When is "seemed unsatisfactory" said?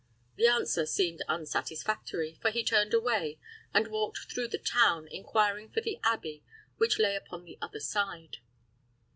0.87-2.39